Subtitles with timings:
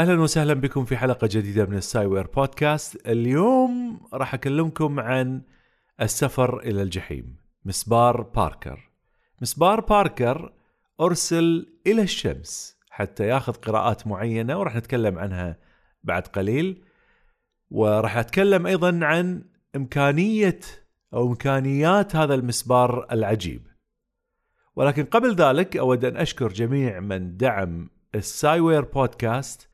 [0.00, 3.08] أهلا وسهلا بكم في حلقة جديدة من ال Sciware Podcast.
[3.08, 5.42] اليوم راح أكلمكم عن
[6.00, 8.90] السفر إلى الجحيم مسبار باركر.
[9.42, 10.52] مسبار باركر
[11.00, 15.58] أرسل إلى الشمس حتى ياخذ قراءات معينة وراح نتكلم عنها
[16.04, 16.82] بعد قليل.
[17.70, 19.44] وراح أتكلم أيضا عن
[19.76, 20.60] إمكانية
[21.14, 23.66] أو إمكانيات هذا المسبار العجيب.
[24.76, 29.69] ولكن قبل ذلك أود أن أشكر جميع من دعم ال Sciware Podcast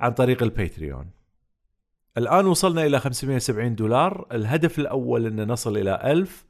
[0.00, 1.10] عن طريق ال Patreon
[2.18, 4.26] الآن وصلنا إلى 570 دولار.
[4.32, 6.44] الهدف الأول أن نصل إلى 1000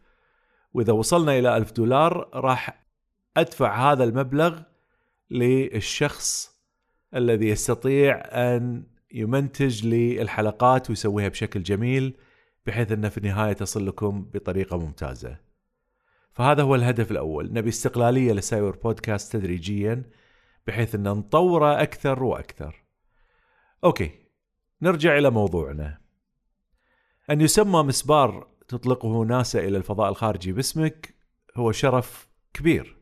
[0.75, 2.87] وإذا وصلنا إلى 1000 دولار راح
[3.37, 4.61] أدفع هذا المبلغ
[5.31, 6.59] للشخص
[7.15, 12.17] الذي يستطيع أن يمنتج لي الحلقات ويسويها بشكل جميل
[12.67, 15.37] بحيث أنه في النهاية تصل لكم بطريقة ممتازة.
[16.33, 17.53] فهذا هو الهدف الأول.
[17.53, 20.03] نبي استقلالية ل Sciware Podcast تدريجيا
[20.67, 22.88] بحيث أن نطوره أكثر وأكثر.
[23.85, 24.11] أوكي
[24.83, 25.99] نرجع إلى موضوعنا.
[27.31, 31.15] أن يسمى مسبار تطلقه ناسا إلى الفضاء الخارجي باسمك
[31.57, 32.97] هو شرف كبير.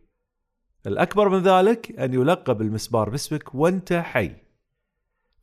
[0.86, 4.36] الأكبر من ذلك أن يلقب المسبار باسمك وأنت حي.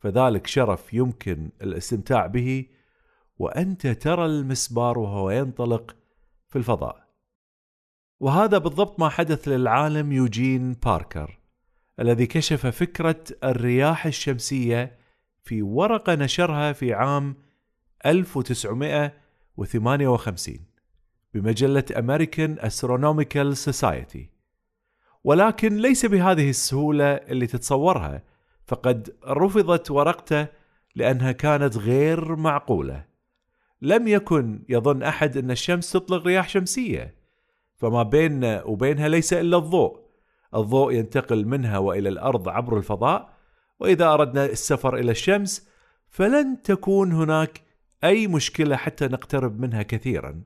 [0.00, 2.66] فذلك شرف يمكن الاستمتاع به
[3.38, 5.96] وأنت ترى المسبار وهو ينطلق
[6.48, 7.04] في الفضاء.
[8.20, 11.38] وهذا بالضبط ما حدث للعالم يوجين باركر
[12.00, 15.03] الذي كشف فكرة الرياح الشمسية
[15.44, 17.36] في ورقة نشرها في عام
[18.06, 20.58] 1958
[21.34, 24.20] بمجلة American Astronomical Society.
[25.24, 28.22] ولكن ليس بهذه السهولة اللي تتصورها
[28.66, 30.46] فقد رفضت ورقته
[30.94, 33.04] لأنها كانت غير معقولة.
[33.82, 37.14] لم يكن يظن أحد أن الشمس تطلق رياح شمسية
[37.76, 40.04] فما بيننا وبينها ليس إلا الضوء.
[40.54, 43.33] الضوء ينتقل منها وإلى الأرض عبر الفضاء
[43.80, 45.68] وإذا أردنا السفر إلى الشمس
[46.08, 47.62] فلن تكون هناك
[48.04, 50.42] أي مشكلة حتى نقترب منها كثيرا.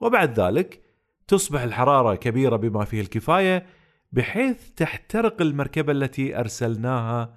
[0.00, 0.80] وبعد ذلك
[1.28, 3.66] تصبح الحرارة كبيرة بما فيه الكفاية
[4.12, 7.34] بحيث تحترق المركبة التي أرسلناها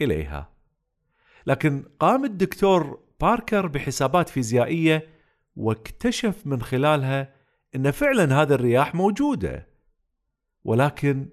[0.00, 0.52] إليها.
[1.46, 5.08] لكن قام الدكتور باركر بحسابات فيزيائية
[5.56, 7.34] واكتشف من خلالها
[7.76, 9.68] إن فعلا هذه الرياح موجودة.
[10.64, 11.28] ولكن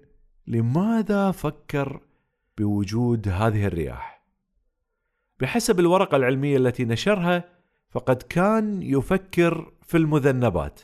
[0.46, 2.00] لماذا فكر
[2.60, 4.26] بوجود هذه الرياح.
[5.40, 7.44] بحسب الورقة العلمية التي نشرها
[7.90, 10.80] فقد كان يفكر في المذنبات.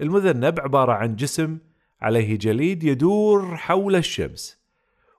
[0.00, 1.58] المذنب عبارة عن جسم
[2.00, 4.60] عليه جليد يدور حول الشمس.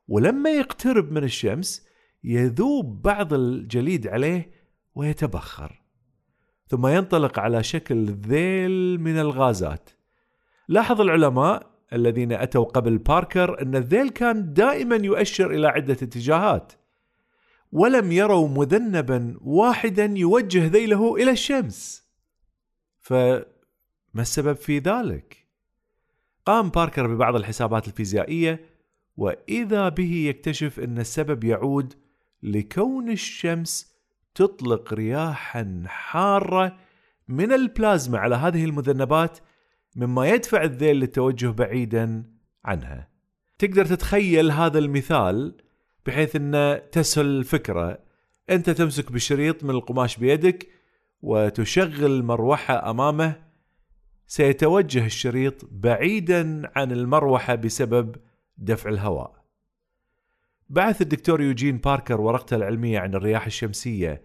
[0.07, 1.87] ولما يقترب من الشمس
[2.23, 4.51] يذوب بعض الجليد عليه
[4.95, 5.81] ويتبخر.
[6.67, 9.89] ثم ينطلق على شكل ذيل من الغازات.
[10.67, 16.73] لاحظ العلماء الذين أتوا قبل باركر أن الذيل كان دائما يؤشر إلى عدة اتجاهات
[17.71, 22.07] ولم يروا مذنبا واحدا يوجه ذيله إلى الشمس
[22.99, 23.45] فما
[24.15, 25.47] السبب في ذلك؟
[26.45, 28.65] قام باركر ببعض الحسابات الفيزيائية
[29.17, 31.93] وإذا به يكتشف أن السبب يعود
[32.43, 33.97] لكون الشمس
[34.35, 36.77] تطلق رياحا حارة
[37.27, 39.39] من البلازما على هذه المذنبات
[39.97, 42.23] مما يدفع الذيل للتوجه بعيدا
[42.65, 43.09] عنها.
[43.57, 45.57] تقدر تتخيل هذا المثال
[46.05, 47.99] بحيث إن تسهل الفكرة.
[48.49, 50.67] أنت تمسك بشريط من القماش بيدك
[51.21, 53.35] وتشغل مروحة أمامه.
[54.27, 58.15] سيتوجه الشريط بعيدا عن المروحة بسبب
[58.57, 59.43] دفع الهواء.
[60.69, 64.21] بعث الدكتور يوجين باركر ورقته العلمية عن الرياح الشمسية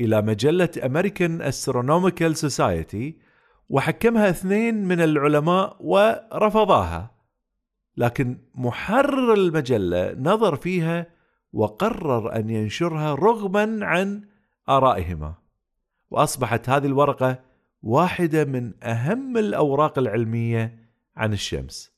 [0.00, 3.27] إلى مجلة American Astronomical Society
[3.68, 7.14] وحكمها اثنين من العلماء ورفضاها.
[7.96, 11.06] لكن محرر المجلة نظر فيها
[11.52, 14.28] وقرر أن ينشرها رغما عن
[14.68, 15.34] آرائهما.
[16.10, 17.40] وأصبحت هذه الورقة
[17.82, 21.92] واحدة من أهم الأوراق العلمية عن الشمس.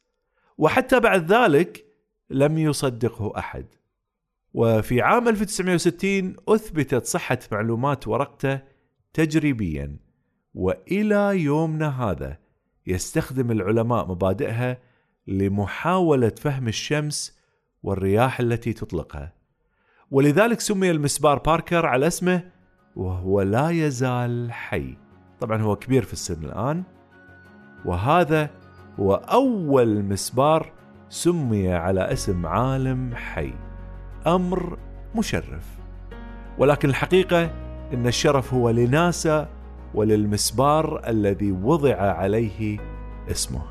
[0.58, 1.84] وحتى بعد ذلك
[2.30, 3.66] لم يصدقه أحد.
[4.54, 8.60] وفي عام 1960 أثبتت صحة معلومات ورقته
[9.12, 10.09] تجريبيا.
[10.54, 12.38] وإلى يومنا هذا
[12.86, 14.78] يستخدم العلماء مبادئها
[15.26, 17.38] لمحاولة فهم الشمس
[17.82, 19.32] والرياح التي تطلقها.
[20.10, 22.42] ولذلك سمي المسبار باركر على اسمه
[22.96, 24.96] وهو لا يزال حي.
[25.40, 26.82] طبعا هو كبير في السن الآن.
[27.84, 28.50] وهذا
[29.00, 30.72] هو أول مسبار
[31.08, 33.52] سمي على اسم عالم حي.
[34.26, 34.78] أمر
[35.14, 35.78] مشرف.
[36.58, 37.44] ولكن الحقيقة
[37.92, 39.59] أن الشرف هو لناسا
[39.94, 42.78] وللمسبار الذي وضع عليه
[43.30, 43.62] اسمه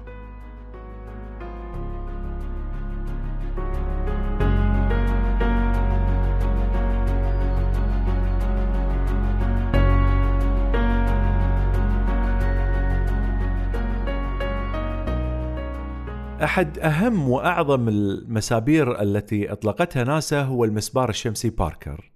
[16.43, 22.11] أحد أهم وأعظم المسابير التي أطلقتها ناسا هو المسبار الشمسي باركر.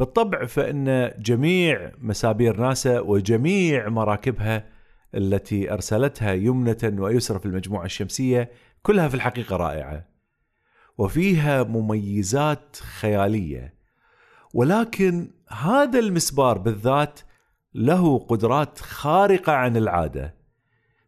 [0.00, 4.66] بالطبع فإن جميع مسابير ناسا وجميع مراكبها
[5.14, 8.50] التي أرسلتها يمنة ويسرى في المجموعة الشمسية
[8.82, 10.06] كلها في الحقيقة رائعة.
[10.98, 13.74] وفيها مميزات خيالية.
[14.54, 17.20] ولكن هذا المسبار بالذات
[17.74, 20.34] له قدرات خارقة عن العادة.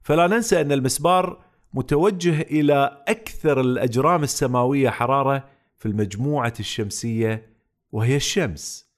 [0.03, 5.45] فلا ننسى أن المسبار متوجه إلى أكثر الأجرام السماوية حرارة
[5.79, 7.51] في المجموعة الشمسية
[7.93, 8.93] وهي الشمس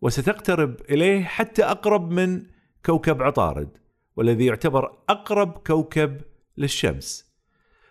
[0.00, 2.46] وستقترب إليه حتى أقرب من
[2.86, 3.68] كوكب عطارد
[4.16, 6.20] والذي يعتبر أقرب كوكب
[6.56, 7.32] للشمس.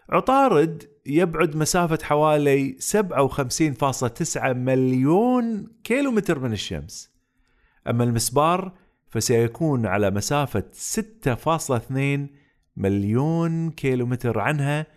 [0.10, 7.12] عطارد يبعد مسافة حوالي 57.9 مليون كيلومتر من الشمس.
[7.88, 8.72] أما المسبار
[9.10, 12.30] فسيكون على مسافة 6.2
[12.78, 14.88] مليون كيلومتر عنها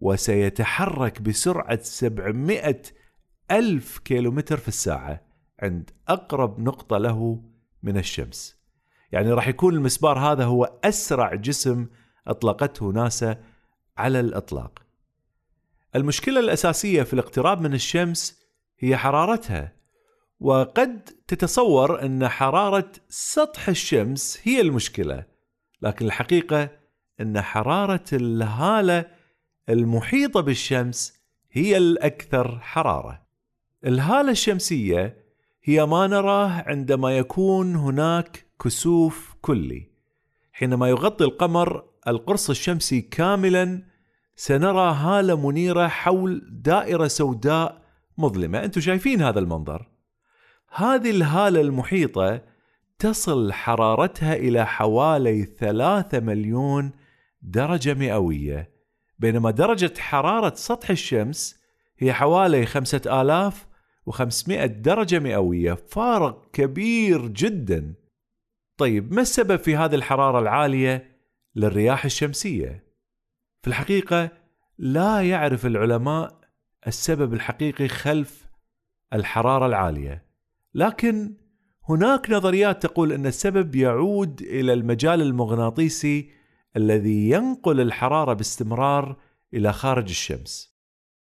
[0.00, 2.82] وسيتحرك بسرعة 700
[3.50, 5.20] ألف كيلومتر في الساعة
[5.60, 7.42] عند أقرب نقطة له
[7.82, 8.62] من الشمس
[9.12, 11.86] يعني راح يكون المسبار هذا هو أسرع جسم
[12.26, 13.36] أطلقته ناسا
[13.98, 14.82] على الإطلاق
[15.96, 18.42] المشكلة الأساسية في الاقتراب من الشمس
[18.78, 19.72] هي حرارتها
[20.40, 25.24] وقد تتصور أن حرارة سطح الشمس هي المشكلة
[25.82, 26.70] لكن الحقيقة
[27.20, 29.06] أن حرارة الهالة
[29.68, 31.22] المحيطة بالشمس
[31.52, 33.21] هي الأكثر حرارة.
[33.86, 35.16] الهالة الشمسية
[35.64, 39.90] هي ما نراه عندما يكون هناك كسوف كلي.
[40.52, 43.82] حينما يغطي القمر القرص الشمسي كاملا
[44.36, 47.82] سنرى هالة منيرة حول دائرة سوداء
[48.18, 49.88] مظلمة، أنتم شايفين هذا المنظر.
[50.74, 52.40] هذه الهالة المحيطة
[52.98, 56.90] تصل حرارتها إلى حوالي ثلاثة مليون
[57.42, 58.70] درجة مئوية
[59.18, 61.62] بينما درجة حرارة سطح الشمس
[61.98, 63.71] هي حوالي خمسة آلاف
[64.06, 67.94] وخمسمائة درجة مئوية فارق كبير جدا
[68.76, 71.16] طيب ما السبب في هذه الحرارة العالية
[71.56, 72.84] للرياح الشمسية؟
[73.62, 74.30] في الحقيقة
[74.78, 76.40] لا يعرف العلماء
[76.86, 78.46] السبب الحقيقي خلف
[79.12, 80.24] الحرارة العالية
[80.74, 81.34] لكن
[81.88, 86.30] هناك نظريات تقول أن السبب يعود إلى المجال المغناطيسي
[86.76, 89.16] الذي ينقل الحرارة باستمرار
[89.54, 90.76] إلى خارج الشمس.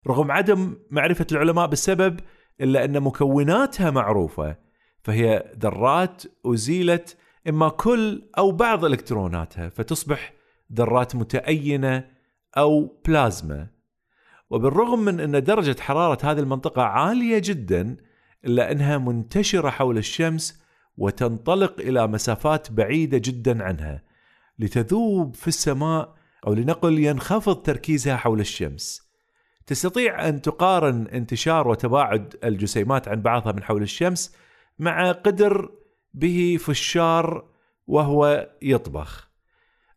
[0.07, 2.21] رغم عدم معرفة العلماء بالسبب
[2.61, 4.57] إلا أن مكوناتها معروفة
[5.03, 7.17] فهي ذرات أزيلت
[7.49, 10.33] إما كل أو بعض إلكتروناتها فتصبح
[10.73, 12.05] ذرات متأينة
[12.57, 13.67] أو بلازما.
[14.51, 17.97] وبالرغم من أن درجة حرارة هذه المنطقة عالية جدا
[18.45, 20.63] إلا أنها منتشرة حول الشمس
[20.97, 24.03] وتنطلق إلى مسافات بعيدة جدا عنها
[24.59, 26.15] لتذوب في السماء
[26.47, 29.06] أو لنقل ينخفض تركيزها حول الشمس.
[29.67, 34.37] تستطيع أن تقارن انتشار وتباعد الجسيمات عن بعضها من حول الشمس
[34.79, 35.71] مع قدر
[36.15, 37.45] به فشار
[37.87, 39.31] وهو يطبخ.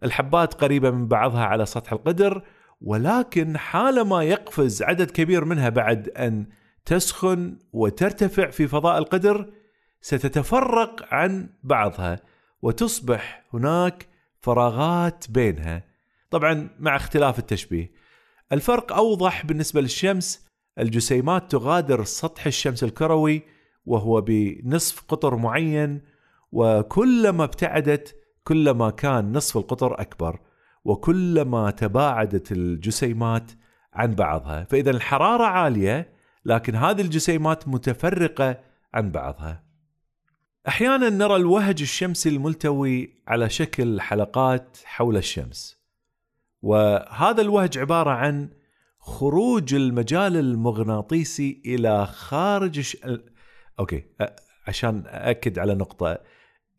[0.03, 2.43] الحبات قريبة من بعضها على سطح القدر
[2.81, 6.45] ولكن حالما يقفز عدد كبير منها بعد أن
[6.85, 9.49] تسخن وترتفع في فضاء القدر
[10.01, 12.19] ستتفرق عن بعضها
[12.61, 14.07] وتصبح هناك
[14.41, 15.83] فراغات بينها
[16.29, 17.91] طبعا مع اختلاف التشبيه
[18.51, 20.49] الفرق أوضح بالنسبة للشمس.
[20.79, 23.41] الجسيمات تغادر سطح الشمس الكروي
[23.85, 26.01] وهو بنصف قطر معين
[26.51, 30.39] وكلما ابتعدت كلما كان نصف القطر أكبر
[30.85, 33.51] وكلما تباعدت الجسيمات
[33.93, 34.63] عن بعضها.
[34.63, 36.13] فإذا الحرارة عالية
[36.45, 38.59] لكن هذه الجسيمات متفرقة
[38.93, 39.63] عن بعضها.
[40.67, 45.78] أحيانا نرى الوهج الشمسي الملتوي على شكل حلقات حول الشمس.
[46.61, 48.49] وهذا الوهج عبارة عن
[48.99, 52.95] خروج المجال المغناطيسي إلى خارج.
[53.79, 54.03] أوكي
[54.67, 56.17] عشان اكد على نقطة.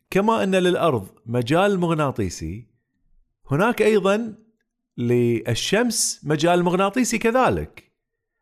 [0.09, 2.67] كما أن للأرض مجال مغناطيسي
[3.51, 4.35] هناك أيضا
[4.97, 7.91] للشمس مجال مغناطيسي كذلك.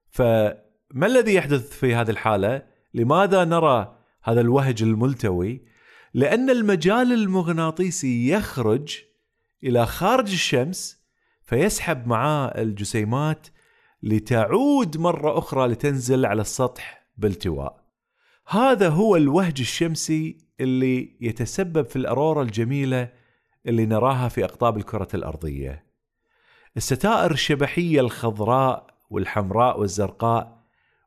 [0.09, 5.65] فما الذي يحدث في هذه الحالة؟ لماذا نرى هذا الوهج الملتوي؟
[6.13, 8.97] لأن المجال المغناطيسي يخرج
[9.63, 10.98] إلى خارج الشمس
[11.49, 13.47] فيسحب معاه الجسيمات
[14.03, 17.85] لتعود مرة أخرى لتنزل على السطح بالتواء.
[18.47, 23.09] هذا هو الوهج الشمسي اللي يتسبب في الأرورا الجميلة
[23.67, 25.85] اللي نراها في أقطاب الكرة الأرضية.
[26.77, 30.63] الستائر الشبحية الخضراء والحمراء والزرقاء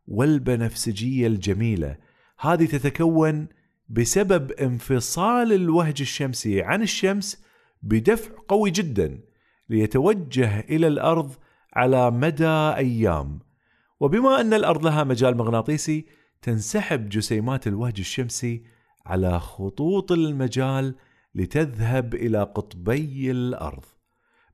[0.07, 1.97] والبنفسجية الجميلة
[2.41, 3.49] هذه تتكون
[3.89, 7.45] بسبب انفصال الوهج الشمسي عن الشمس
[7.83, 9.32] بدفع قوي جدا.
[9.69, 11.33] ليتوجه إلى الأرض
[11.75, 13.39] على مدى أيام
[14.01, 16.07] وبما أن الأرض لها مجال مغناطيسي
[16.43, 18.63] تنسحب جسيمات الوهج الشمسي
[19.07, 20.95] على خطوط المجال
[21.35, 23.85] لتذهب إلى قطبي الأرض.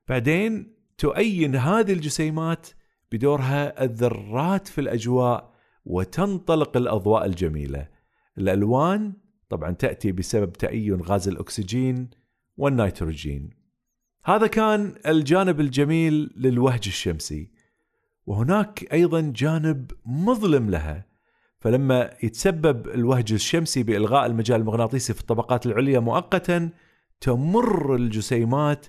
[0.09, 2.69] بعدين تؤين هذه الجسيمات
[3.13, 7.89] بدورها الذرات في الأجواء وتنطلق الأضواء الجميلة.
[8.39, 9.13] الألوان
[9.49, 12.11] طبعا تأتي بسبب تأين غاز الأكسجين
[12.57, 13.58] والنيتروجين.
[14.29, 17.51] هذا كان الجانب الجميل للوهج الشمسي.
[18.27, 21.07] وهناك أيضا جانب مظلم لها
[21.61, 26.71] فلما يتسبب الوهج الشمسي بإلغاء المجال المغناطيسي في الطبقات العليا مؤقتا
[27.21, 28.87] تمر الجسيمات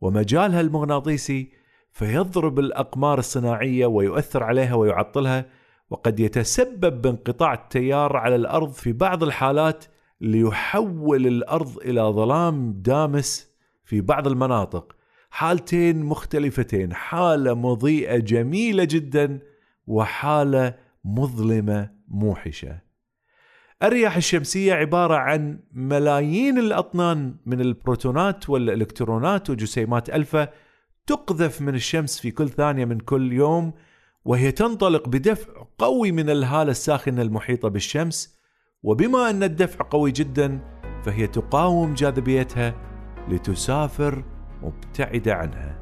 [0.00, 1.52] ومجالها المغناطيسي
[1.92, 5.46] فيضرب الأقمار الصناعية ويؤثر عليها ويعطلها
[5.90, 9.84] وقد يتسبب بانقطاع التيار على الأرض في بعض الحالات
[10.20, 13.49] ليحول الأرض إلى ظلام دامس
[13.90, 14.96] في بعض المناطق
[15.30, 19.38] حالتين مختلفتين حالة مضيئة جميلة جدا
[19.86, 22.80] وحالة مظلمة موحشة.
[23.82, 30.48] الرياح الشمسية عبارة عن ملايين الأطنان من البروتونات والإلكترونات وجسيمات ألفا
[31.06, 33.72] تقذف من الشمس في كل ثانية من كل يوم
[34.24, 38.38] وهي تنطلق بدفع قوي من الهالة الساخنة المحيطة بالشمس
[38.82, 40.60] وبما أن الدفع قوي جدا
[41.04, 42.89] فهي تقاوم جاذبيتها
[43.30, 44.24] لتسافر
[44.62, 45.80] مبتعدة عنها.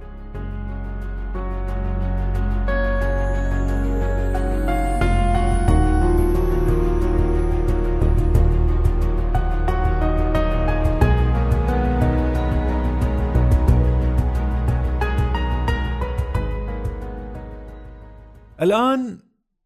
[18.63, 19.19] الآن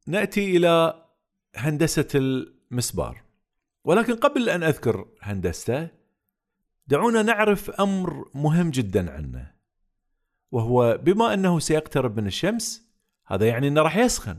[0.07, 1.05] نأتي إلى
[1.57, 3.23] هندسة المسبار
[3.85, 6.02] ولكن قبل أن أذكر هندسته
[6.93, 9.53] دعونا نعرف أمر مهم جدا عنه
[10.51, 12.93] وهو بما أنه سيقترب من الشمس
[13.27, 14.39] هذا يعني أنه راح يسخن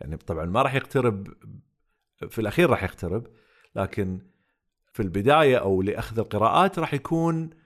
[0.00, 1.28] يعني طبعا ما راح يقترب
[2.28, 3.26] في الأخير راح يقترب
[3.76, 4.18] لكن
[4.92, 7.61] في البداية أو لأخذ القراءات راح يكون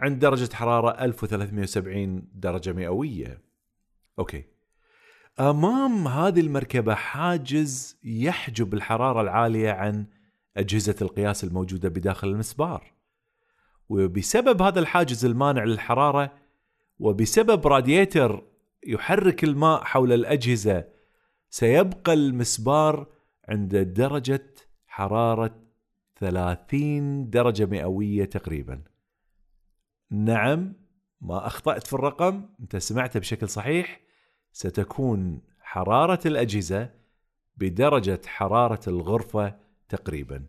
[0.00, 3.42] عند درجة حرارة 1370 درجة مئوية.
[4.18, 4.44] أوكي.
[5.40, 10.06] أمام هذه المركبة حاجز يحجب الحرارة العالية عن
[10.56, 12.92] أجهزة القياس الموجودة بداخل المسبار.
[13.88, 16.32] وبسبب هذا الحاجز المانع للحرارة
[16.98, 18.42] وبسبب راديتر
[18.86, 20.84] يحرك الماء حول الأجهزة
[21.50, 23.06] سيبقى المسبار
[23.48, 24.54] عند درجة
[24.86, 25.56] حرارة
[26.16, 28.82] 30 درجة مئوية تقريبا
[30.10, 30.72] نعم
[31.20, 34.00] ما أخطأت في الرقم أنت سمعته بشكل صحيح
[34.52, 36.90] ستكون حرارة الأجهزة
[37.56, 39.56] بدرجة حرارة الغرفة
[39.88, 40.46] تقريبا.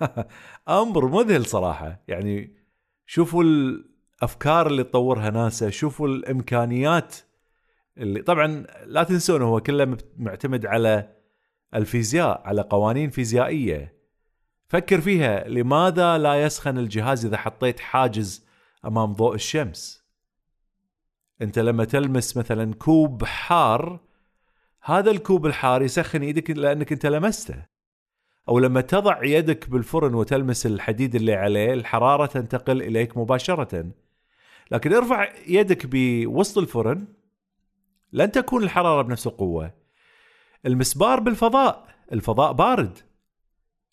[0.68, 2.56] أمر مذهل صراحة يعني
[3.06, 7.16] شوفوا الأفكار اللي تطورها ناسا شوفوا الإمكانيات
[7.98, 11.08] اللي طبعا لا تنسون هو كله معتمد على
[11.74, 14.02] الفيزياء على قوانين فيزيائية.
[14.68, 18.41] فكر فيها لماذا لا يسخن الجهاز إذا حطيت حاجز
[18.84, 20.04] أمام ضوء الشمس.
[21.42, 24.00] أنت لما تلمس مثلا كوب حار
[24.82, 27.66] هذا الكوب الحار يسخن إيدك لأنك أنت لمسته.
[28.48, 33.90] أو لما تضع يدك بالفرن وتلمس الحديد اللي عليه الحرارة تنتقل إليك مباشرة.
[34.70, 37.06] لكن ارفع يدك بوسط الفرن
[38.12, 39.74] لن تكون الحرارة بنفس القوة.
[40.66, 42.98] المسبار بالفضاء الفضاء بارد.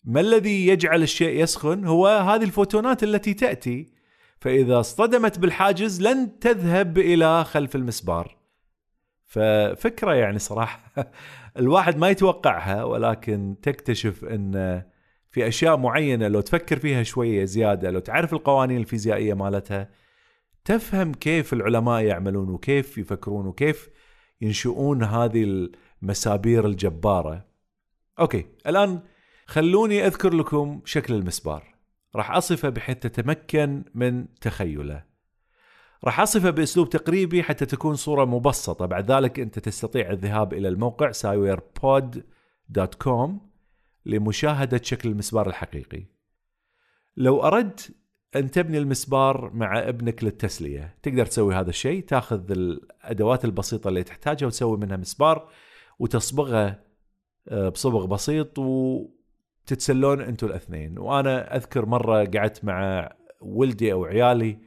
[0.04, 3.99] ما الذي يجعل الشيء يسخن؟ هو هذه الفوتونات التي تأتي.
[4.40, 8.36] فإذا اصطدمت بالحاجز لن تذهب إلى خلف المسبار.
[9.26, 10.92] ففكرة يعني صراحة
[11.58, 14.82] الواحد ما يتوقعها ولكن تكتشف أن
[15.30, 19.90] في أشياء معينة لو تفكر فيها شوية زيادة لو تعرف القوانين الفيزيائية مالتها
[20.64, 23.88] تفهم كيف العلماء يعملون وكيف يفكرون وكيف
[24.40, 25.68] ينشؤون هذه
[26.02, 27.44] المسابير الجبارة.
[28.20, 29.00] أوكي الآن
[29.46, 31.74] خلوني أذكر لكم شكل المسبار.
[32.16, 35.04] راح أصفه بحيث تتمكن من تخيله.
[36.04, 38.86] راح أصفه بأسلوب تقريبي حتى تكون صورة مبسطة.
[38.86, 43.30] بعد ذلك أنت تستطيع الذهاب إلى الموقع sawyerpod.com
[44.06, 46.04] لمشاهدة شكل المسبار الحقيقي.
[47.16, 47.94] لو أردت
[48.36, 52.04] أن تبني المسبار مع ابنك للتسلية تقدر تسوي هذا الشيء.
[52.04, 55.48] تأخذ الأدوات البسيطة اللي تحتاجها وتسوي منها مسبار
[55.98, 56.90] وتصبغه
[57.48, 58.58] آه، بصبغ بسيط
[59.62, 60.98] وتتسلون أنتم الاثنين.
[60.98, 64.58] وأنا اذكر مرة قعدت مع ولدي أو عيالي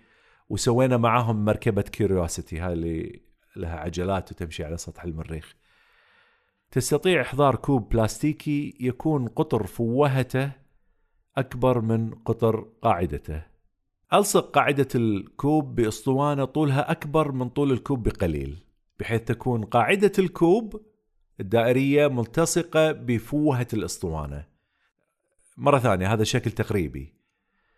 [0.49, 3.21] وسوينا معاهم مركبة كيوريوسيتي هاي اللي
[3.55, 5.55] لها عجلات وتمشي على سطح المريخ.
[6.71, 10.51] تستطيع إحضار كوب بلاستيكي يكون قطر فوهته
[11.37, 13.43] أكبر من قطر قاعدته.
[14.13, 18.63] ألصق قاعدة الكوب بأسطوانة طولها أكبر من طول الكوب بقليل
[18.99, 20.81] بحيث تكون قاعدة الكوب
[21.39, 24.52] الدائرية ملتصقة بفوهة الأسطوانة.
[25.57, 27.13] مرة ثانية هذا شكل تقريبي.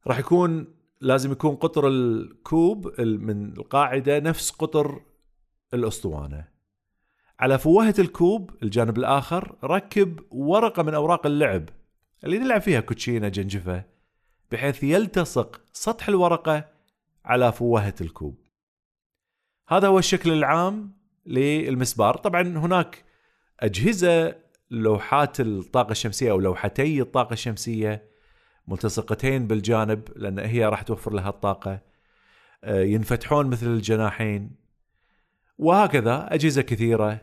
[0.08, 0.68] راح يكون
[1.02, 5.02] لازم يكون قطر الكوب من القاعدة نفس قطر
[5.74, 6.48] الأسطوانة.
[7.40, 11.70] على فوهة الكوب الجانب الآخر ركب ورقة من أوراق اللعب
[12.24, 13.84] اللي نلعب فيها كوتشينة جنجفة
[14.52, 16.70] بحيث يلتصق سطح الورقة
[17.26, 18.40] على فوهة الكوب.
[19.68, 20.92] هذا هو الشكل العام
[21.26, 22.18] للمسبار.
[22.18, 23.04] طبعا هناك
[23.60, 24.36] أجهزة
[24.72, 28.10] لوحات الطاقة الشمسية أو لوحتي الطاقة الشمسية
[28.68, 31.80] ملتصقتين بالجانب لأن هي راح توفر لها الطاقة.
[32.64, 34.56] آه، ينفتحون مثل الجناحين.
[35.58, 37.22] وهكذا أجهزة كثيرة.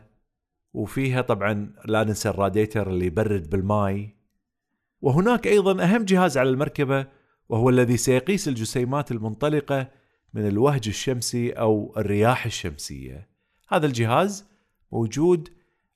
[0.73, 4.15] وفيها طبعا لا ننسى الراديتر اللي يبرد بالماي.
[5.01, 7.07] وهناك أيضا أهم جهاز على المركبة
[7.49, 9.87] وهو الذي سيقيس الجسيمات المنطلقة
[10.33, 13.29] من الوهج الشمسي أو الرياح الشمسية.
[13.69, 14.45] هذا الجهاز
[14.91, 15.49] موجود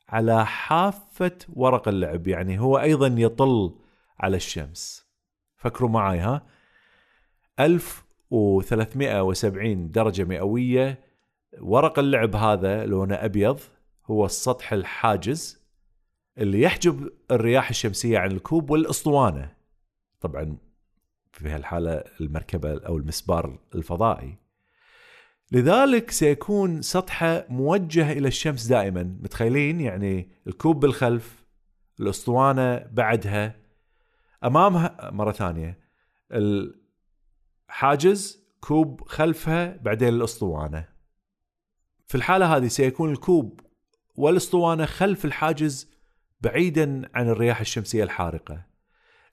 [0.10, 3.76] على حافة ورق اللعب يعني هو أيضا يطل
[4.20, 5.08] على الشمس.
[5.58, 6.46] فكروا معي ها؟
[7.60, 11.08] 1370 درجة مئوية.
[11.60, 13.60] ورق اللعب هذا لونه أبيض
[14.06, 15.68] هو السطح الحاجز
[16.38, 19.54] اللي يحجب الرياح الشمسية عن الكوب والأسطوانة.
[20.20, 20.58] طبعا
[21.32, 24.38] في هالحالة المركبة أو المسبار الفضائي.
[25.52, 29.04] لذلك سيكون سطحة موجه إلى الشمس دائما.
[29.04, 31.46] متخيلين؟ يعني الكوب بالخلف
[32.00, 33.56] الأسطوانة بعدها.
[34.44, 35.80] أمامها مرة ثانية
[37.70, 40.86] الحاجز كوب خلفها بعدين الأسطوانة.
[42.08, 43.60] في الحالة هذه سيكون الكوب
[44.16, 45.92] والأسطوانة خلف الحاجز
[46.42, 48.66] بعيدا عن الرياح الشمسية الحارقة.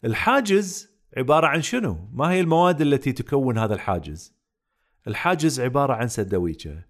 [0.04, 4.33] الحاجز عبارة عن شنو؟ ما هي المواد التي تكون هذا الحاجز؟
[5.06, 6.82] الحاجز عبارة عن سندويشة.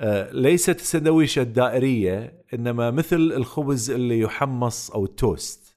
[0.00, 5.76] أه ليست السندويشة الدائرية إنما مثل الخبز اللي يحمص أو التوست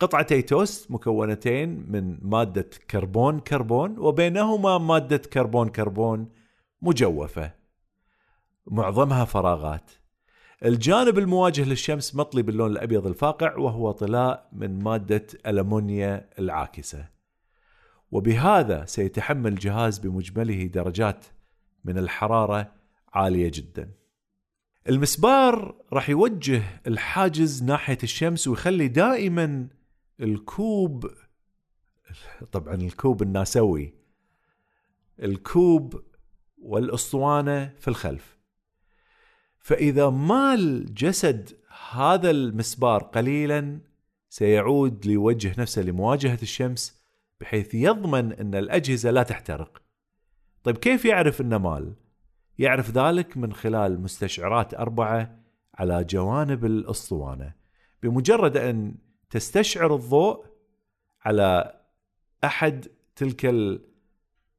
[0.00, 6.28] قطعتي توست مكونتين من مادة كربون كربون وبينهما مادة كربون كربون
[6.82, 7.52] مجوفة.
[8.66, 9.90] معظمها فراغات.
[10.64, 17.15] الجانب المواجه للشمس مطلي باللون الأبيض الفاقع وهو طلاء من مادة ألومينا العاكسة.
[18.10, 21.24] وبهذا سيتحمل الجهاز بمجمله درجات
[21.84, 22.72] من الحرارة
[23.12, 23.90] عالية جدا.
[24.88, 29.68] المسبار راح يوجه الحاجز ناحية الشمس ويخلي دائما
[30.20, 31.10] الكوب
[32.52, 33.94] طبعا الكوب الناسوي
[35.22, 36.02] الكوب
[36.58, 38.36] والأسطوانة في الخلف.
[39.58, 41.50] فإذا مال جسد
[41.90, 43.80] هذا المسبار قليلا
[44.28, 47.00] سيعود ليوجه نفسه لمواجهة الشمس
[47.40, 49.82] بحيث يضمن أن الأجهزة لا تحترق.
[50.62, 51.94] طيب كيف يعرف إنه مال؟
[52.58, 55.38] يعرف ذلك من خلال مستشعرات أربعة
[55.74, 57.54] على جوانب الأسطوانة.
[58.02, 58.94] بمجرد أن
[59.30, 60.46] تستشعر الضوء
[61.24, 61.80] على
[62.44, 63.46] أحد تلك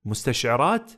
[0.06, 0.92] المستشعرات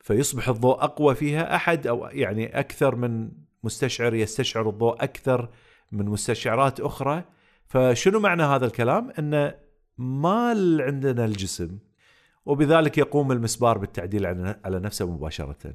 [0.00, 3.30] فيصبح الضوء أقوى فيها أحد أو يعني أكثر من
[3.64, 5.48] مستشعر يستشعر الضوء أكثر
[5.92, 7.24] من مستشعرات أخرى
[7.66, 9.54] فشنو معنى هذا الكلام؟ أن
[9.98, 10.48] ما
[10.80, 11.78] عندنا الجسم
[12.46, 14.26] وبذلك يقوم المسبار بالتعديل
[14.64, 15.74] على نفسه مباشرة.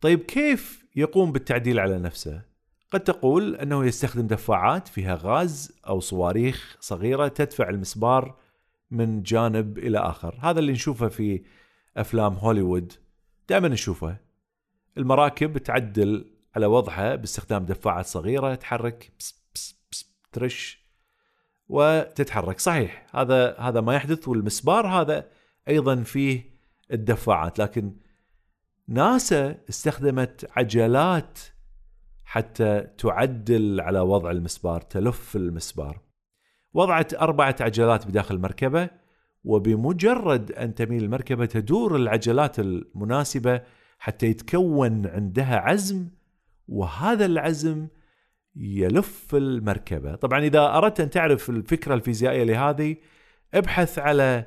[0.00, 2.42] طيب كيف يقوم بالتعديل على نفسه؟
[2.90, 8.38] قد تقول أنه يستخدم دفاعات فيها غاز أو صواريخ صغيرة تدفع المسبار
[8.90, 11.42] من جانب إلى آخر، هذا اللي نشوفه في
[11.96, 12.92] أفلام هوليوود
[13.48, 14.16] دائما نشوفه.
[14.98, 20.83] المراكب تعدل على وضعها باستخدام دفاعات صغيرة تحرك بس بس بس ترش
[21.68, 25.26] وتتحرك، صحيح هذا هذا ما يحدث والمسبار هذا
[25.68, 26.54] أيضا فيه
[26.92, 27.96] الدفاعات لكن
[28.88, 31.38] ناسا استخدمت عجلات
[32.24, 36.00] حتى تعدل على وضع المسبار تلف المسبار.
[36.74, 38.90] وضعت أربعة عجلات بداخل المركبة
[39.44, 43.62] وبمجرد أن تميل المركبة تدور العجلات المناسبة
[43.98, 46.08] حتى يتكون عندها عزم
[46.68, 47.88] وهذا العزم
[48.56, 50.14] يلف المركبة.
[50.14, 52.96] طبعا إذا أردت أن تعرف الفكرة الفيزيائية لهذه
[53.54, 54.46] ابحث على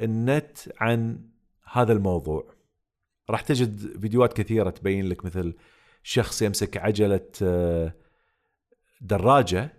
[0.00, 1.28] النت عن
[1.72, 2.54] هذا الموضوع.
[3.30, 5.54] راح تجد فيديوهات كثيرة تبين لك مثل
[6.02, 7.94] شخص يمسك عجلة آه،
[9.00, 9.72] دراجة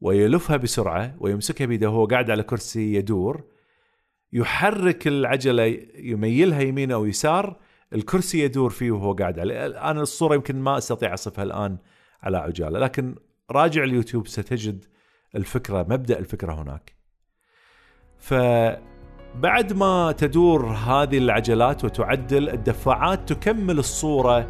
[0.00, 3.44] ويلفها بسرعة ويمسكها بيده وهو قاعد على كرسي يدور.
[4.32, 5.62] يحرك العجلة
[5.94, 7.60] يميلها يمين أو يسار
[7.92, 11.78] الكرسي يدور فيه وهو قاعد عليه أنا الصورة يمكن ما أستطيع أصفها الآن.
[12.22, 12.78] على عجالة.
[12.78, 13.14] لكن
[13.50, 14.84] راجع اليوتيوب ستجد
[15.36, 16.92] الفكرة مبدأ الفكرة هناك.
[18.18, 24.48] فبعد ما تدور هذه العجلات وتعدل الدفاعات تكمل الصورة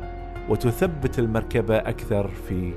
[0.48, 2.74] وتثبت المركبة أكثر في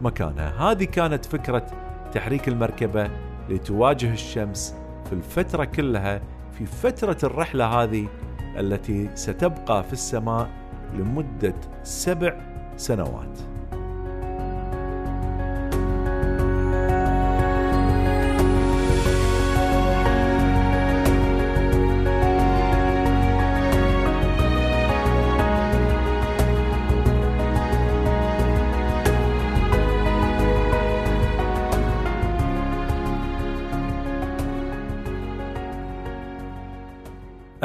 [0.00, 0.70] مكانها.
[0.70, 1.66] هذه كانت فكرة
[2.12, 3.10] تحريك المركبة
[3.48, 4.74] لتواجه الشمس
[5.04, 6.22] في الفترة كلها
[6.52, 8.08] في فترة الرحلة هذه
[8.56, 10.50] التي ستبقى في السماء
[10.94, 12.40] لمدة سبع
[12.76, 13.38] سنوات.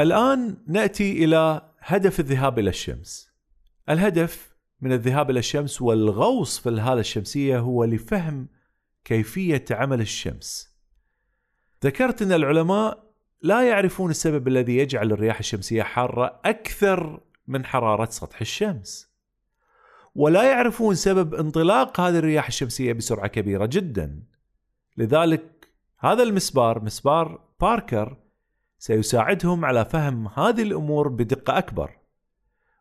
[0.00, 3.30] الآن نأتي إلى هدف الذهاب إلى الشمس.
[3.88, 8.48] الهدف من الذهاب إلى الشمس والغوص في الهالة الشمسية هو لفهم
[9.04, 10.74] كيفية عمل الشمس.
[11.84, 13.04] ذكرت أن العلماء
[13.42, 19.14] لا يعرفون السبب الذي يجعل الرياح الشمسية حارة أكثر من حرارة سطح الشمس.
[20.14, 24.22] ولا يعرفون سبب انطلاق هذه الرياح الشمسية بسرعة كبيرة جدا.
[24.96, 28.23] لذلك هذا المسبار مسبار باركر
[28.84, 31.90] سيساعدهم على فهم هذه الأمور بدقة أكبر.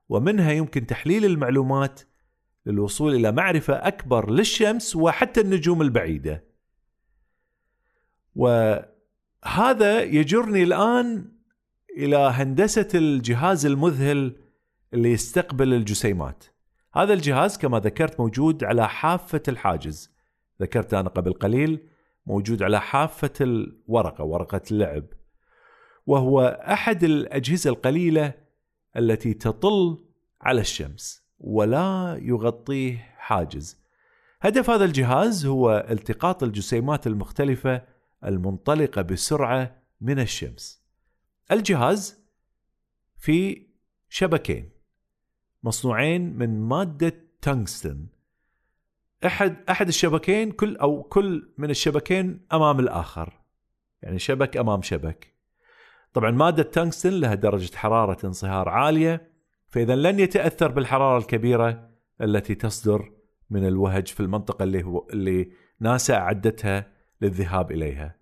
[0.09, 2.01] ومنها يمكن تحليل المعلومات
[2.65, 6.43] للوصول إلى معرفة أكبر للشمس وحتى النجوم البعيدة.
[8.35, 11.31] وهذا يجرني الآن
[11.97, 14.35] إلى هندسة الجهاز المذهل
[14.93, 16.43] اللي يستقبل الجسيمات.
[16.93, 20.11] هذا الجهاز كما ذكرت موجود على حافة الحاجز.
[20.61, 21.87] ذكرت أنا قبل قليل
[22.25, 25.03] موجود على حافة الورقة ورقة اللعب.
[26.05, 28.33] وهو أحد الأجهزة القليلة
[28.97, 30.05] التي تطل
[30.41, 33.83] على الشمس ولا يغطيه حاجز.
[34.41, 37.81] هدف هذا الجهاز هو التقاط الجسيمات المختلفة
[38.25, 40.83] المنطلقة بسرعة من الشمس.
[41.51, 42.23] الجهاز
[43.17, 43.67] في
[44.09, 44.69] شبكين
[45.63, 48.07] مصنوعين من مادة تنغستن.
[49.25, 53.39] أحد أحد الشبكين كل أو كل من الشبكين أمام الآخر.
[54.01, 55.33] يعني شبك أمام شبك.
[56.13, 59.32] طبعا مادة تنغستن لها درجة حرارة انصهار عالية
[59.67, 61.89] فإذا لن يتأثر بالحرارة الكبيرة
[62.21, 63.12] التي تصدر
[63.49, 68.15] من الوهج في المنطقة اللي هو اللي ناسا أعدتها للذهاب إليها.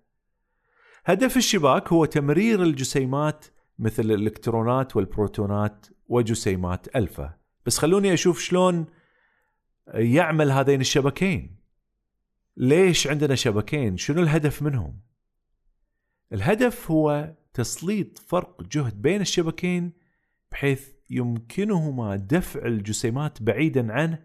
[1.04, 3.44] هدف الشباك هو تمرير الجسيمات
[3.78, 7.34] مثل الإلكترونات والبروتونات وجسيمات ألفا.
[7.66, 8.86] بس خلوني أشوف شلون
[9.94, 11.56] يعمل هذين الشبكين.
[12.56, 15.00] ليش عندنا شبكين؟ شنو الهدف منهم؟
[16.32, 19.92] الهدف هو تسليط فرق جهد بين الشبكين
[20.52, 24.18] بحيث يمكنهما دفع الجسيمات بعيدا عنه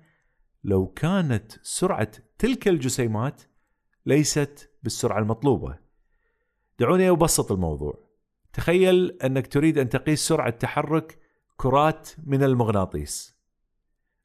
[0.64, 3.42] لو كانت سرعة تلك الجسيمات
[4.06, 5.78] ليست بالسرعة المطلوبة.
[6.80, 8.08] دعوني أبسط الموضوع.
[8.54, 11.20] تخيل أنك تريد أن تقيس سرعة تحرك
[11.58, 13.38] كرات من المغناطيس.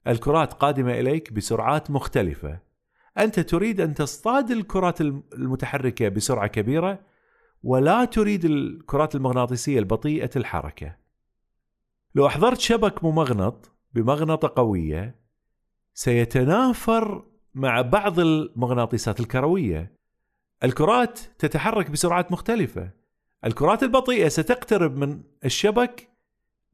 [0.07, 2.61] الكرات قادمة إليك بسرعات مختلفة.
[3.19, 7.12] أنت تريد أن تصطاد الكرات المتحركة بسرعة كبيرة
[7.63, 10.97] ولا تريد الكرات المغناطيسية البطيئة الحركة.
[12.15, 15.21] لو أحضرت شبك ممغنط بمغنطة قوية
[15.95, 19.97] سيتنافر مع بعض المغناطيسات الكروية.
[20.65, 22.91] الكرات تتحرك بسرعات مختلفة.
[23.45, 26.09] الكرات البطيئة ستقترب من الشبك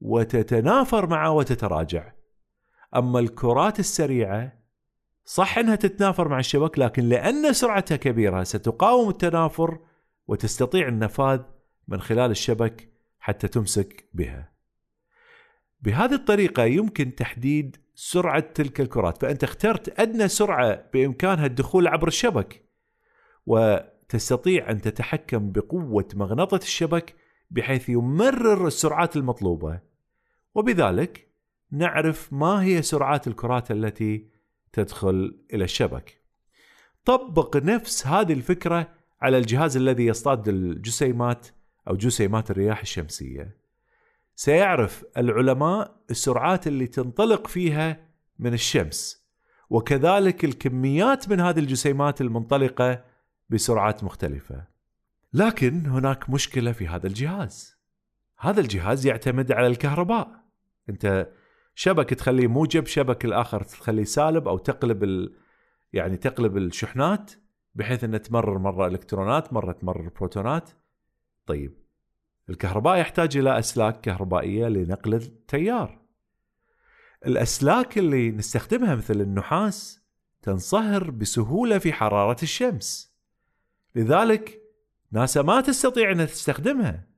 [0.00, 2.12] وتتنافر معه وتتراجع.
[2.96, 4.58] أما الكرات السريعة
[5.24, 9.78] صح أنها تتنافر مع الشبك لكن لأن سرعتها كبيرة ستقاوم التنافر
[10.28, 11.40] وتستطيع النفاذ
[11.88, 12.88] من خلال الشبك
[13.18, 14.52] حتى تمسك بها.
[15.80, 22.64] بهذه الطريقة يمكن تحديد سرعة تلك الكرات، فأنت اخترت أدنى سرعة بإمكانها الدخول عبر الشبك،
[23.46, 27.14] وتستطيع أن تتحكم بقوة مغناطة الشبك
[27.50, 29.80] بحيث يمرر السرعات المطلوبة،
[30.54, 31.28] وبذلك
[31.70, 34.28] نعرف ما هي سرعات الكرات التي
[34.72, 36.22] تدخل إلى الشبك.
[37.04, 41.46] طبق نفس هذه الفكرة على الجهاز الذي يصطاد الجسيمات
[41.88, 43.56] أو جسيمات الرياح الشمسية.
[44.34, 48.00] سيعرف العلماء السرعات اللي تنطلق فيها
[48.38, 49.28] من الشمس
[49.70, 53.04] وكذلك الكميات من هذه الجسيمات المنطلقة
[53.50, 54.64] بسرعات مختلفة.
[55.32, 57.76] لكن هناك مشكلة في هذا الجهاز.
[58.38, 60.30] هذا الجهاز يعتمد على الكهرباء.
[60.88, 61.28] أنت
[61.74, 65.34] شبك تخليه موجب شبك الآخر تخليه سالب أو تقلب ال...
[65.92, 67.32] يعني تقلب الشحنات
[67.74, 70.70] بحيث ان تمرر مرة إلكترونات مرة تمرر بروتونات.
[71.46, 71.78] طيب
[72.50, 76.00] الكهرباء يحتاج إلى أسلاك كهربائية لنقل التيار.
[77.26, 80.02] الأسلاك اللي نستخدمها مثل النحاس
[80.42, 83.14] تنصهر بسهولة في حرارة الشمس.
[83.94, 84.62] لذلك
[85.12, 87.08] ناسا ما تستطيع إنها تستخدمها.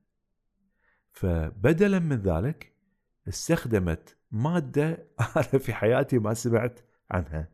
[1.11, 2.75] فبدلا من ذلك
[3.27, 6.79] استخدمت مادة أنا في حياتي ما سمعت
[7.11, 7.49] عنها.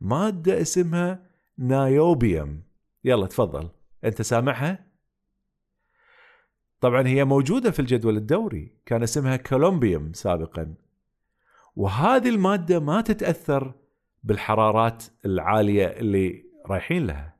[0.00, 1.31] مادة اسمها
[1.62, 2.62] نايوبيوم
[3.04, 3.68] يلا تفضل.
[4.04, 4.86] أنت سامعها؟
[6.80, 8.72] طبعا هي موجودة في الجدول الدوري.
[8.86, 10.74] كان اسمها كولومبيوم سابقا.
[11.76, 13.74] وهذه المادة ما تتأثر
[14.22, 17.36] بالحرارات العالية اللي رايحين لها.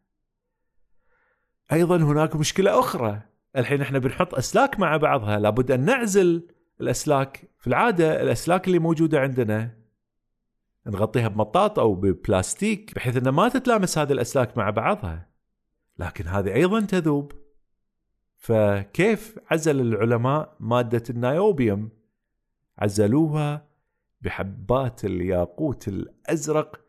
[1.72, 3.22] أيضا هناك مشكلة أخرى.
[3.56, 5.38] الحين إحنا بنحط أسلاك مع بعضها.
[5.38, 6.48] لابد أن نعزل
[6.80, 9.81] الأسلاك في العادة الأسلاك اللي موجودة عندنا.
[10.86, 15.28] نغطيها بمطاط أو ببلاستيك بحيث انها ما تتلامس هذه الأسلاك مع بعضها.
[15.98, 17.32] لكن هذه أيضا تذوب.
[18.36, 21.90] فكيف عزل العلماء مادة النايوبيوم؟
[22.78, 23.68] عزلوها
[24.20, 26.80] بحبات الياقوت الأزرق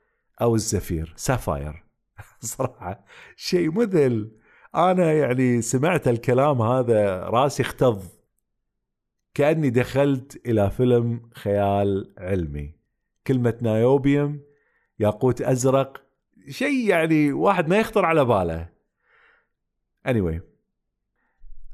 [0.42, 1.84] أو الزفير سافاير.
[2.40, 4.32] صراحة شيء مذهل.
[4.76, 8.04] أنا يعني سمعت الكلام هذا رأسي اختض.
[9.34, 12.83] كأني دخلت إلى فيلم خيال علمي.
[13.28, 14.42] كلمة نايوبيوم
[15.00, 16.04] ياقوت أزرق
[16.50, 18.70] شيء يعني واحد ما يخطر على باله.
[20.08, 20.40] Anyway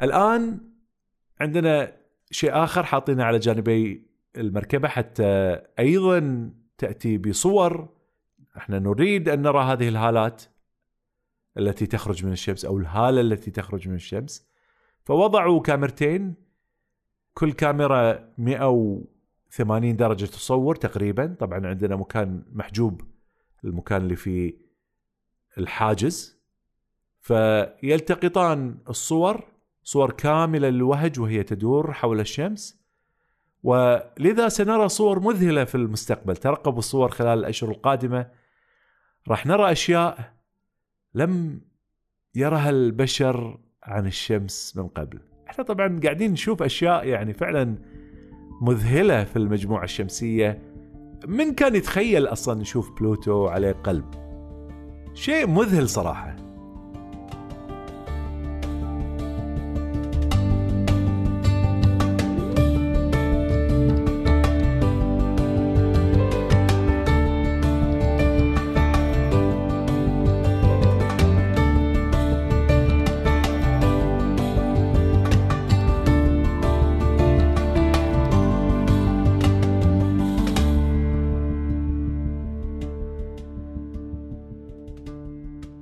[0.02, 0.60] الآن
[1.42, 1.98] عندنا
[2.32, 4.08] شيء آخر حاطينه على جانبي
[4.38, 7.90] المركبة حتى أيضا تأتي بصور.
[8.58, 10.44] إحنا نريد أن نرى هذه الهالات
[11.58, 14.50] التي تخرج من الشمس أو الهالة التي تخرج من الشمس.
[15.04, 16.36] فوضعوا كاميرتين
[17.34, 18.34] كل كاميرا
[19.50, 21.36] 180 درجة تصور تقريبا.
[21.40, 23.02] طبعا عندنا مكان محجوب
[23.64, 24.54] المكان اللي فيه
[25.58, 26.40] الحاجز.
[27.22, 29.44] فيلتقطان الصور
[29.84, 32.80] صور كاملة للوهج وهي تدور حول الشمس.
[33.64, 36.38] ولذا سنرى صور مذهلة في المستقبل.
[36.38, 38.32] ترقبوا الصور خلال الأشهر القادمة.
[39.28, 40.34] راح نرى أشياء
[41.14, 41.62] لم
[42.36, 45.20] يرها البشر عن الشمس من قبل.
[45.50, 47.78] إحنا طبعا قاعدين نشوف أشياء يعني فعلا
[48.62, 50.62] مذهلة في المجموعة الشمسية.
[51.28, 54.06] من كان يتخيل أصلا نشوف بلوتو عليه قلب؟
[55.14, 56.36] شيء مذهل صراحة.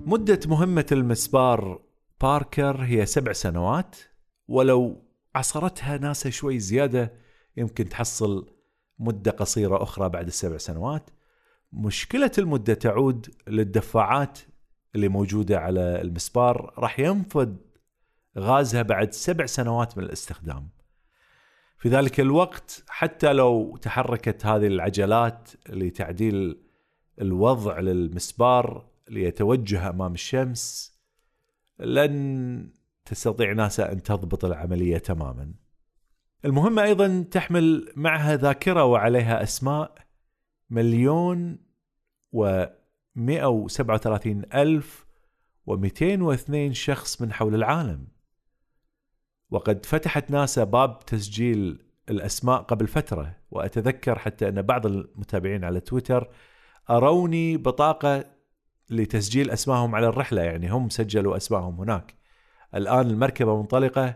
[0.07, 1.81] مدة مهمة المسبار
[2.21, 3.95] باركر هي سبع سنوات
[4.47, 5.03] ولو
[5.35, 7.13] عصرتها ناسا شوي زيادة
[7.57, 8.49] يمكن تحصل
[8.99, 11.09] مدة قصيرة أخرى بعد السبع سنوات.
[11.73, 14.39] مشكلة المدة تعود للدفاعات
[14.95, 17.55] اللي موجودة على المسبار راح ينفذ
[18.37, 20.69] غازها بعد سبع سنوات من الاستخدام.
[21.77, 26.61] في ذلك الوقت حتى لو تحركت هذه العجلات لتعديل
[27.21, 30.93] الوضع للمسبار ليتوجه أمام الشمس
[31.79, 32.71] لن
[33.05, 35.53] تستطيع ناسا أن تضبط العملية تماما.
[36.45, 39.95] المهمه أيضا تحمل معها ذاكرة وعليها أسماء
[40.69, 41.59] مليون
[42.31, 42.65] و
[43.15, 45.05] 137 ألف
[45.69, 48.07] و202 شخص من حول العالم
[49.49, 56.29] وقد فتحت ناسا باب تسجيل الأسماء قبل فترة وأتذكر حتى أن بعض المتابعين على تويتر
[56.89, 58.36] أروني بطاقة
[58.89, 62.13] لتسجيل اسمائهم على الرحلة يعني هم سجلوا اسمائهم هناك.
[62.75, 64.15] الآن المركبة منطلقة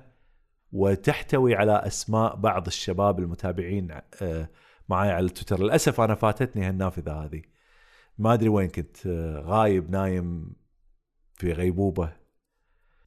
[0.72, 4.50] وتحتوي على أسماء بعض الشباب المتابعين آه،
[4.90, 5.64] معي على تويتر.
[5.64, 7.42] للأسف أنا فاتتني هالنافذة هذه.
[8.18, 10.54] ما أدري وين كنت آه، غايب نايم
[11.36, 12.22] في غيبوبة.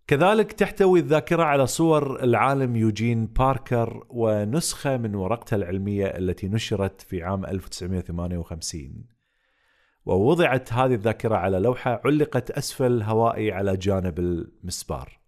[0.06, 7.22] كذلك تحتوي الذاكرة على صور العالم يوجين باركر ونسخة من ورقته العلمية التي نشرت في
[7.22, 9.13] عام 1958
[10.06, 15.20] ووضعت هذه الذاكرة على لوحة علقت أسفل هوائي على جانب المسبار.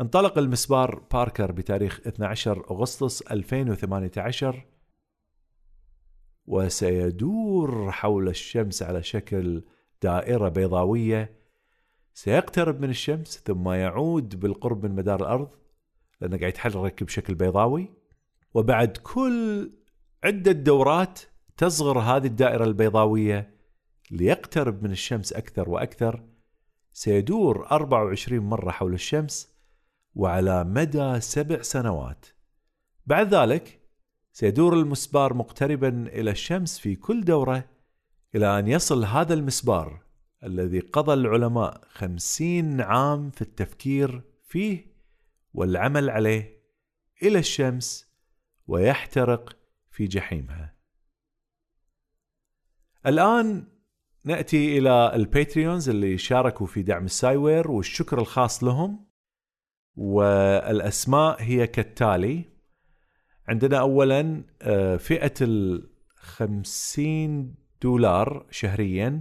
[0.00, 4.66] انطلق المسبار باركر بتاريخ 12 أغسطس 2018
[6.46, 9.62] وسيدور حول الشمس على شكل
[10.02, 11.40] دائرة بيضاوية.
[12.14, 15.50] سيقترب من الشمس ثم يعود بالقرب من مدار الأرض
[16.20, 17.90] لأنه قاعد يتحرك بشكل بيضاوي.
[18.54, 19.72] وبعد كل
[20.24, 21.20] عدة دورات
[21.60, 23.54] تصغر هذه الدائرة البيضاوية
[24.10, 26.24] ليقترب من الشمس أكثر وأكثر
[26.92, 29.54] سيدور 24 مرة حول الشمس
[30.14, 32.26] وعلى مدى سبع سنوات.
[33.06, 33.80] بعد ذلك
[34.32, 37.64] سيدور المسبار مقتربا إلى الشمس في كل دورة
[38.34, 40.02] إلى أن يصل هذا المسبار
[40.44, 44.86] الذي قضى العلماء خمسين عام في التفكير فيه
[45.54, 46.62] والعمل عليه
[47.22, 48.14] إلى الشمس
[48.66, 49.56] ويحترق
[49.90, 50.79] في جحيمها.
[53.06, 53.66] الآن
[54.24, 59.06] نأتي إلى ال Patreons اللي شاركوا في دعم ال Sciware والشكر الخاص لهم.
[59.96, 62.44] والأسماء هي كالتالي.
[63.48, 65.34] عندنا أولا آه، فئة
[66.20, 69.20] الخمسين دولار شهريا.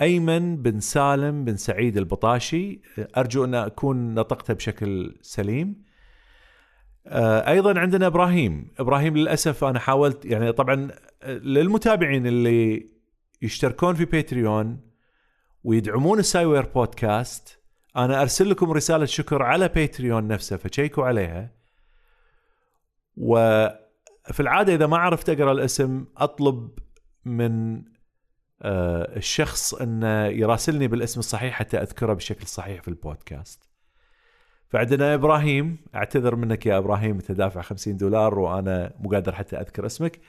[0.00, 2.82] أيمن بن سالم بن سعيد البطاشي.
[3.16, 5.82] أرجو أن أكون نطقته بشكل سليم.
[7.06, 8.70] آه، أيضا عندنا إبراهيم.
[8.78, 10.90] إبراهيم للأسف أنا حاولت يعني طبعا
[11.22, 12.90] آه، للمتابعين اللي
[13.42, 14.80] يشتركون في Patreon
[15.64, 17.60] ويدعمون ال Sciware Podcast.
[17.96, 21.50] أنا أرسل لكم رسالة شكر على Patreon نفسه فشيكوا عليها.
[23.16, 26.78] وفي العادة إذا ما عرفت أقرأ الاسم أطلب
[27.24, 27.82] من
[28.62, 33.70] آه، الشخص انه يراسلني بالاسم الصحيح حتى أذكره بالشكل الصحيح في البودكاست.
[34.68, 39.86] فعندنا إبراهيم أعتذر منك يا إبراهيم أنت دافع 50 دولار وأنا مو قادر حتى أذكر
[39.86, 40.20] اسمك.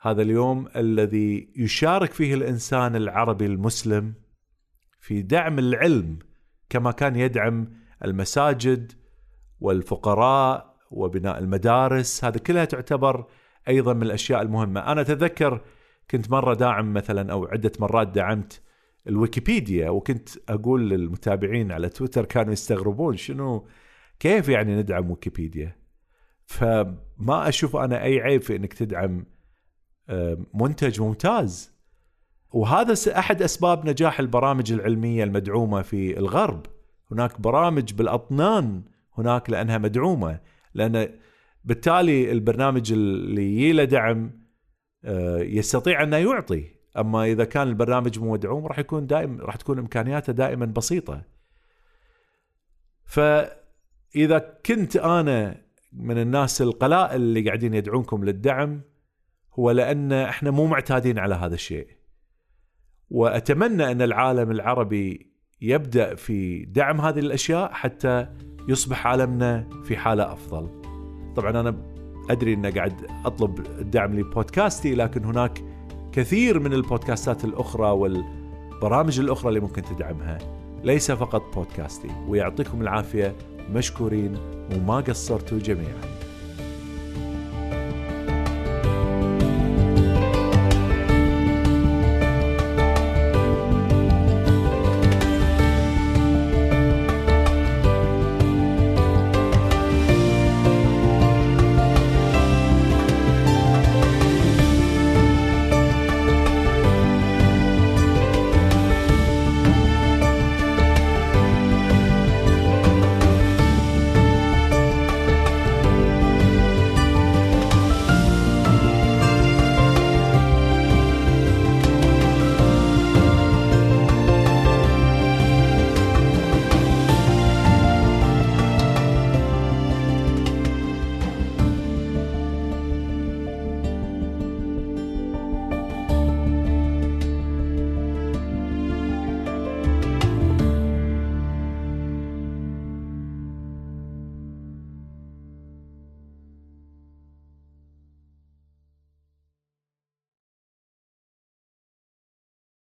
[0.00, 4.14] هذا اليوم الذي يشارك فيه الإنسان العربي المسلم
[5.00, 6.18] في دعم العلم
[6.68, 7.72] كما كان يدعم
[8.04, 8.92] المساجد
[9.60, 12.24] والفقراء وبناء المدارس.
[12.24, 13.26] هذه كلها تعتبر
[13.68, 14.80] أيضا من الأشياء المهمة.
[14.80, 15.60] أنا أتذكر
[16.10, 18.62] كنت مرة داعم مثلا أو عدة مرات دعمت
[19.08, 23.66] الويكيبيديا وكنت أقول للمتابعين على تويتر كانوا يستغربون شنو
[24.20, 25.76] كيف يعني ندعم ويكيبيديا؟
[26.46, 29.24] فما أشوف أنا أي عيب في إنك تدعم
[30.08, 31.72] آه، منتج ممتاز.
[32.52, 36.66] وهذا أحد أسباب نجاح البرامج العلمية المدعومة في الغرب.
[37.10, 38.82] هناك برامج بالأطنان
[39.18, 40.40] هناك لأنها مدعومة.
[40.74, 41.08] لأن
[41.64, 44.42] بالتالي البرنامج اللي يله دعم
[45.04, 46.81] آه، يستطيع أنه يعطي.
[46.98, 51.22] أما إذا كان البرنامج مو مدعوم راح يكون دائم راح تكون إمكانياته دائما بسيطة
[53.04, 53.20] ف
[54.16, 55.62] اذا كنت أنا
[55.92, 58.80] من الناس القلائل اللي قاعدين يدعونكم للدعم
[59.58, 61.88] هو لأن إحنا مو معتادين على هذا الشيء
[63.10, 68.28] وأتمنى أن العالم العربي يبدأ في دعم هذه الأشياء حتى
[68.68, 70.82] يصبح عالمنا في حالة أفضل.
[71.36, 71.92] طبعا أنا
[72.30, 75.71] أدري ان قاعد أطلب الدعم لبودكاستي لكن هناك
[76.12, 80.38] كثير من البودكاستات الأخرى والبرامج الأخرى اللي ممكن تدعمها
[80.84, 83.36] ليس فقط بودكاستي ويعطيكم العافية
[83.70, 84.36] مشكورين
[84.74, 86.11] وما قصرتوا جميعا.